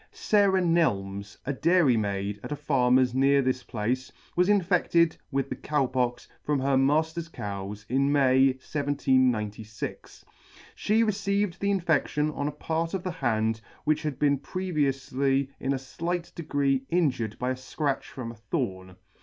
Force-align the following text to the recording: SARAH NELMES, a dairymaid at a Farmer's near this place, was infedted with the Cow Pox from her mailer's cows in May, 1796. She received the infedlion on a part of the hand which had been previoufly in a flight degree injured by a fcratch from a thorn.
SARAH 0.09 0.61
NELMES, 0.61 1.37
a 1.45 1.53
dairymaid 1.53 2.39
at 2.41 2.51
a 2.51 2.55
Farmer's 2.55 3.13
near 3.13 3.43
this 3.43 3.61
place, 3.61 4.11
was 4.35 4.49
infedted 4.49 5.15
with 5.29 5.47
the 5.47 5.55
Cow 5.55 5.85
Pox 5.85 6.27
from 6.41 6.59
her 6.59 6.75
mailer's 6.75 7.27
cows 7.27 7.85
in 7.87 8.11
May, 8.11 8.45
1796. 8.53 10.25
She 10.73 11.03
received 11.03 11.59
the 11.59 11.69
infedlion 11.71 12.35
on 12.35 12.47
a 12.47 12.51
part 12.51 12.95
of 12.95 13.03
the 13.03 13.11
hand 13.11 13.61
which 13.83 14.01
had 14.01 14.17
been 14.17 14.39
previoufly 14.39 15.49
in 15.59 15.71
a 15.71 15.77
flight 15.77 16.31
degree 16.33 16.81
injured 16.89 17.37
by 17.37 17.51
a 17.51 17.53
fcratch 17.53 18.05
from 18.05 18.31
a 18.31 18.35
thorn. 18.35 18.95